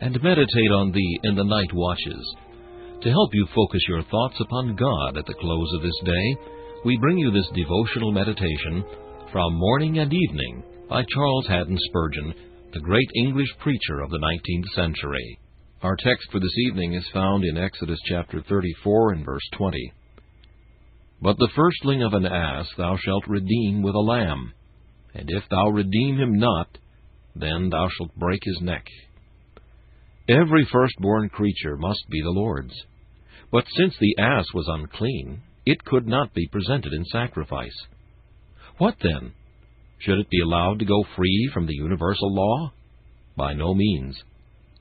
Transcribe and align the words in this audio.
and 0.00 0.22
meditate 0.22 0.72
on 0.72 0.92
thee 0.92 1.20
in 1.24 1.34
the 1.34 1.44
night 1.44 1.72
watches. 1.72 2.34
To 3.02 3.10
help 3.10 3.30
you 3.32 3.46
focus 3.54 3.80
your 3.88 4.02
thoughts 4.04 4.36
upon 4.40 4.76
God 4.76 5.16
at 5.16 5.26
the 5.26 5.34
close 5.34 5.72
of 5.76 5.82
this 5.82 6.00
day, 6.04 6.36
we 6.84 6.98
bring 6.98 7.18
you 7.18 7.30
this 7.30 7.48
devotional 7.54 8.12
meditation 8.12 8.84
from 9.32 9.54
Morning 9.54 9.98
and 9.98 10.12
Evening 10.12 10.62
by 10.88 11.04
Charles 11.12 11.46
Haddon 11.48 11.78
Spurgeon, 11.88 12.34
the 12.72 12.80
great 12.80 13.10
English 13.16 13.48
preacher 13.60 14.00
of 14.00 14.10
the 14.10 14.18
19th 14.18 14.74
century. 14.74 15.38
Our 15.82 15.96
text 15.96 16.28
for 16.32 16.40
this 16.40 16.56
evening 16.66 16.94
is 16.94 17.08
found 17.12 17.44
in 17.44 17.56
Exodus 17.56 18.00
chapter 18.06 18.42
34 18.48 19.12
and 19.12 19.24
verse 19.24 19.48
20. 19.56 19.92
But 21.20 21.36
the 21.38 21.50
firstling 21.54 22.02
of 22.02 22.14
an 22.14 22.26
ass 22.26 22.66
thou 22.76 22.96
shalt 22.96 23.26
redeem 23.26 23.82
with 23.82 23.94
a 23.94 23.98
lamb, 23.98 24.52
and 25.14 25.28
if 25.30 25.42
thou 25.50 25.68
redeem 25.68 26.16
him 26.16 26.38
not, 26.38 26.78
then 27.34 27.68
thou 27.70 27.88
shalt 27.96 28.14
break 28.16 28.40
his 28.44 28.60
neck. 28.60 28.86
Every 30.28 30.66
firstborn 30.70 31.30
creature 31.30 31.76
must 31.78 32.04
be 32.10 32.20
the 32.20 32.30
Lord's. 32.30 32.74
But 33.50 33.64
since 33.76 33.94
the 33.98 34.22
ass 34.22 34.44
was 34.52 34.68
unclean, 34.68 35.40
it 35.64 35.84
could 35.84 36.06
not 36.06 36.34
be 36.34 36.48
presented 36.52 36.92
in 36.92 37.04
sacrifice. 37.06 37.74
What 38.76 38.96
then? 39.02 39.32
Should 39.98 40.18
it 40.18 40.28
be 40.28 40.40
allowed 40.40 40.80
to 40.80 40.84
go 40.84 41.04
free 41.16 41.50
from 41.54 41.66
the 41.66 41.74
universal 41.74 42.34
law? 42.34 42.72
By 43.36 43.54
no 43.54 43.74
means. 43.74 44.16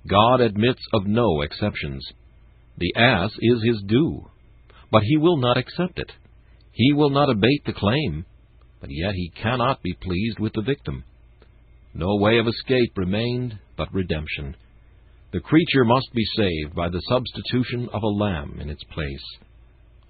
God 0.08 0.42
admits 0.42 0.82
of 0.94 1.06
no 1.06 1.42
exceptions. 1.42 2.06
The 2.78 2.94
ass 2.96 3.32
is 3.40 3.64
his 3.64 3.82
due, 3.88 4.30
but 4.92 5.04
he 5.04 5.18
will 5.18 5.38
not 5.38 5.58
accept 5.58 5.98
it. 5.98 6.12
He 6.74 6.94
will 6.94 7.10
not 7.10 7.30
abate 7.30 7.64
the 7.66 7.74
claim, 7.74 8.26
but 8.82 8.92
yet 8.92 9.14
he 9.16 9.32
cannot 9.42 9.82
be 9.82 9.94
pleased 9.94 10.40
with 10.40 10.54
the 10.54 10.62
victim. 10.62 11.04
No 11.94 12.18
way 12.18 12.38
of 12.38 12.48
escape 12.48 12.94
remained 12.96 13.58
but 13.78 13.94
redemption. 13.94 14.56
The 15.32 15.42
creature 15.42 15.84
must 15.84 16.08
be 16.14 16.24
saved 16.38 16.74
by 16.74 16.88
the 16.90 17.02
substitution 17.02 17.90
of 17.94 18.02
a 18.02 18.08
lamb 18.08 18.60
in 18.62 18.70
its 18.70 18.84
place, 18.86 19.26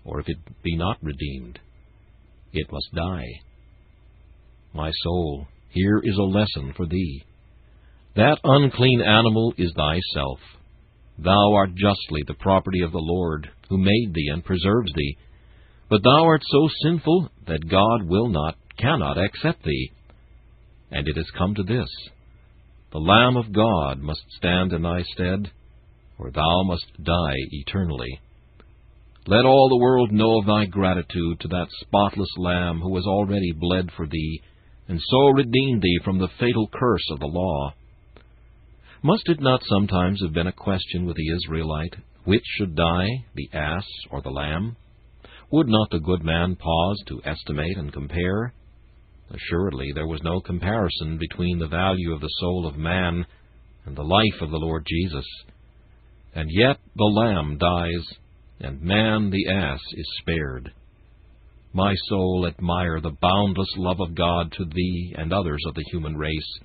or 0.05 0.19
if 0.19 0.29
it 0.29 0.37
be 0.63 0.75
not 0.75 0.97
redeemed, 1.01 1.59
it 2.53 2.71
must 2.71 2.93
die. 2.93 3.27
My 4.73 4.91
soul, 5.03 5.47
here 5.69 5.99
is 6.03 6.17
a 6.17 6.23
lesson 6.23 6.73
for 6.77 6.85
thee. 6.85 7.23
That 8.15 8.39
unclean 8.43 9.01
animal 9.01 9.53
is 9.57 9.73
thyself. 9.75 10.39
Thou 11.17 11.53
art 11.53 11.73
justly 11.73 12.21
the 12.27 12.35
property 12.35 12.81
of 12.81 12.91
the 12.91 12.99
Lord, 12.99 13.49
who 13.69 13.77
made 13.77 14.13
thee 14.13 14.29
and 14.31 14.45
preserves 14.45 14.93
thee. 14.93 15.17
But 15.89 16.03
thou 16.03 16.25
art 16.25 16.43
so 16.45 16.69
sinful 16.83 17.31
that 17.47 17.67
God 17.67 18.07
will 18.07 18.29
not, 18.29 18.55
cannot 18.77 19.17
accept 19.17 19.63
thee. 19.63 19.91
And 20.91 21.07
it 21.07 21.17
has 21.17 21.29
come 21.35 21.55
to 21.55 21.63
this 21.63 21.89
the 22.91 22.99
Lamb 22.99 23.35
of 23.35 23.51
God 23.51 23.99
must 23.99 24.23
stand 24.37 24.71
in 24.71 24.81
thy 24.81 25.03
stead, 25.13 25.51
or 26.17 26.31
thou 26.31 26.63
must 26.63 26.85
die 27.03 27.35
eternally. 27.51 28.19
Let 29.27 29.45
all 29.45 29.67
the 29.67 29.83
world 29.83 30.11
know 30.11 30.39
of 30.39 30.45
thy 30.45 30.65
gratitude 30.65 31.41
to 31.41 31.49
that 31.49 31.67
spotless 31.81 32.29
Lamb 32.37 32.79
who 32.79 32.95
has 32.95 33.05
already 33.05 33.51
bled 33.51 33.89
for 33.95 34.07
thee, 34.07 34.41
and 34.87 35.01
so 35.01 35.27
redeemed 35.27 35.81
thee 35.81 35.99
from 36.05 36.17
the 36.17 36.29
fatal 36.39 36.69
curse 36.73 37.05
of 37.11 37.19
the 37.19 37.27
law. 37.27 37.73
Must 39.03 39.27
it 39.27 39.41
not 39.41 39.61
sometimes 39.65 40.21
have 40.21 40.33
been 40.33 40.47
a 40.47 40.53
question 40.53 41.05
with 41.05 41.17
the 41.17 41.29
Israelite, 41.35 41.95
which 42.23 42.43
should 42.57 42.75
die, 42.75 43.09
the 43.35 43.49
ass 43.53 43.85
or 44.09 44.21
the 44.21 44.29
lamb? 44.31 44.77
Would 45.51 45.67
not 45.67 45.89
the 45.91 45.99
good 45.99 46.23
man 46.23 46.55
pause 46.55 47.03
to 47.07 47.21
estimate 47.25 47.77
and 47.77 47.91
compare? 47.91 48.53
Assuredly, 49.29 49.91
there 49.93 50.07
was 50.07 50.21
no 50.23 50.39
comparison 50.39 51.17
between 51.17 51.59
the 51.59 51.67
value 51.67 52.13
of 52.13 52.21
the 52.21 52.33
soul 52.39 52.65
of 52.65 52.77
man 52.77 53.25
and 53.85 53.95
the 53.95 54.03
life 54.03 54.41
of 54.41 54.51
the 54.51 54.57
Lord 54.57 54.85
Jesus. 54.87 55.25
And 56.33 56.49
yet 56.51 56.77
the 56.95 57.03
lamb 57.03 57.57
dies, 57.57 58.05
and 58.59 58.81
man, 58.81 59.29
the 59.29 59.49
ass, 59.49 59.81
is 59.93 60.07
spared. 60.19 60.71
My 61.73 61.93
soul, 62.07 62.47
admire 62.47 63.01
the 63.01 63.15
boundless 63.21 63.73
love 63.75 63.99
of 63.99 64.15
God 64.15 64.51
to 64.53 64.65
thee 64.65 65.13
and 65.17 65.33
others 65.33 65.61
of 65.67 65.75
the 65.75 65.85
human 65.91 66.15
race. 66.15 66.59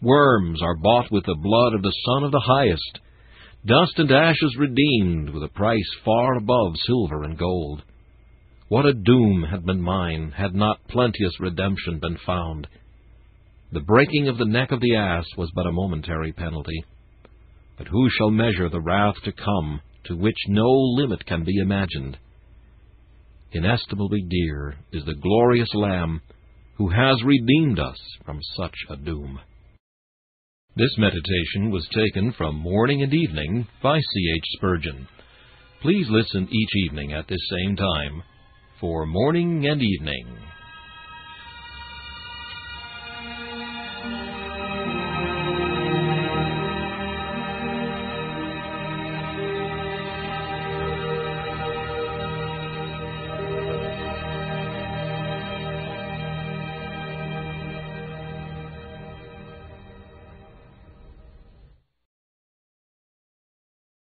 Worms 0.00 0.62
are 0.62 0.76
bought 0.76 1.10
with 1.10 1.24
the 1.26 1.34
blood 1.34 1.74
of 1.74 1.82
the 1.82 1.94
Son 2.06 2.24
of 2.24 2.30
the 2.30 2.40
Highest, 2.40 3.00
dust 3.66 3.98
and 3.98 4.10
ashes 4.10 4.56
redeemed 4.58 5.30
with 5.30 5.42
a 5.42 5.48
price 5.48 5.90
far 6.04 6.36
above 6.36 6.74
silver 6.86 7.24
and 7.24 7.36
gold. 7.36 7.82
What 8.70 8.86
a 8.86 8.94
doom 8.94 9.42
had 9.50 9.66
been 9.66 9.80
mine 9.80 10.30
had 10.30 10.54
not 10.54 10.86
plenteous 10.86 11.40
redemption 11.40 11.98
been 11.98 12.16
found. 12.24 12.68
The 13.72 13.80
breaking 13.80 14.28
of 14.28 14.38
the 14.38 14.44
neck 14.44 14.70
of 14.70 14.80
the 14.80 14.94
ass 14.94 15.24
was 15.36 15.50
but 15.56 15.66
a 15.66 15.72
momentary 15.72 16.30
penalty. 16.30 16.84
But 17.76 17.88
who 17.88 18.08
shall 18.08 18.30
measure 18.30 18.68
the 18.68 18.80
wrath 18.80 19.16
to 19.24 19.32
come, 19.32 19.80
to 20.04 20.16
which 20.16 20.36
no 20.46 20.70
limit 20.70 21.26
can 21.26 21.42
be 21.42 21.58
imagined? 21.58 22.16
inestimably 23.50 24.22
dear 24.28 24.76
is 24.92 25.04
the 25.04 25.16
glorious 25.20 25.74
Lamb 25.74 26.20
who 26.76 26.90
has 26.90 27.24
redeemed 27.24 27.80
us 27.80 27.98
from 28.24 28.38
such 28.56 28.76
a 28.88 28.96
doom. 28.96 29.40
This 30.76 30.96
meditation 30.96 31.72
was 31.72 31.88
taken 31.92 32.32
from 32.38 32.54
Morning 32.54 33.02
and 33.02 33.12
Evening 33.12 33.66
by 33.82 33.98
C. 33.98 34.32
H. 34.36 34.44
Spurgeon. 34.52 35.08
Please 35.82 36.06
listen 36.08 36.48
each 36.52 36.70
evening 36.86 37.12
at 37.12 37.26
this 37.26 37.40
same 37.50 37.74
time 37.74 38.22
for 38.80 39.04
Morning 39.04 39.66
and 39.66 39.82
Evening. 39.82 40.49